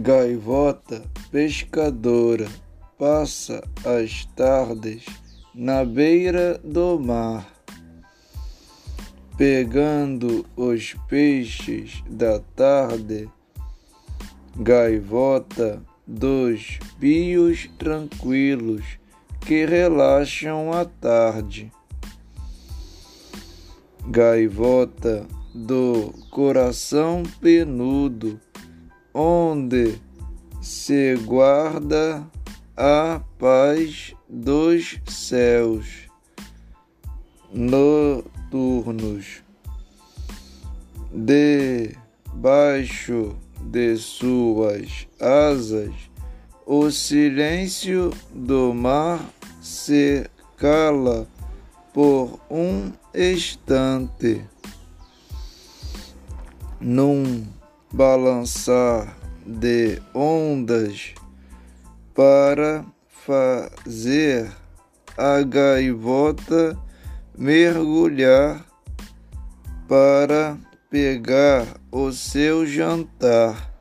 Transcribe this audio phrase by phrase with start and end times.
[0.00, 2.48] Gaivota pescadora
[2.96, 5.04] passa as tardes
[5.52, 7.52] na beira do mar,
[9.36, 13.28] pegando os peixes da tarde.
[14.56, 18.84] Gaivota dos bios tranquilos
[19.40, 21.72] que relaxam à tarde.
[24.06, 28.40] Gaivota do coração penudo
[29.20, 29.98] onde
[30.62, 32.24] se guarda
[32.76, 36.08] a paz dos céus
[37.52, 39.42] noturnos.
[42.30, 45.92] Debaixo de suas asas,
[46.64, 49.18] o silêncio do mar
[49.60, 51.26] se cala
[51.92, 54.44] por um instante.
[56.80, 57.57] Num
[57.92, 61.14] balançar de ondas
[62.14, 64.50] para fazer
[65.16, 66.78] a gaivota
[67.36, 68.64] mergulhar
[69.88, 70.58] para
[70.90, 73.77] pegar o seu jantar.